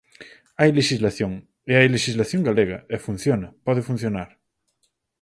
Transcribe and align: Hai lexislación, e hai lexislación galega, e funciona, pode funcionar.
Hai 0.59 0.69
lexislación, 0.79 1.31
e 1.71 1.73
hai 1.77 1.87
lexislación 1.95 2.41
galega, 2.47 2.77
e 2.95 2.97
funciona, 3.07 3.47
pode 3.65 3.81
funcionar. 3.89 4.29